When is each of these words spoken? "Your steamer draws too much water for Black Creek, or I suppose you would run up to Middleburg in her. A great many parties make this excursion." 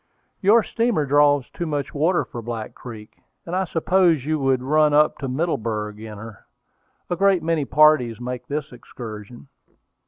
"Your 0.41 0.63
steamer 0.63 1.05
draws 1.05 1.47
too 1.51 1.67
much 1.67 1.93
water 1.93 2.25
for 2.25 2.41
Black 2.41 2.73
Creek, 2.73 3.19
or 3.45 3.53
I 3.53 3.65
suppose 3.65 4.25
you 4.25 4.39
would 4.39 4.63
run 4.63 4.95
up 4.95 5.19
to 5.19 5.27
Middleburg 5.27 5.99
in 5.99 6.17
her. 6.17 6.47
A 7.11 7.15
great 7.15 7.43
many 7.43 7.65
parties 7.65 8.19
make 8.19 8.47
this 8.47 8.71
excursion." 8.71 9.47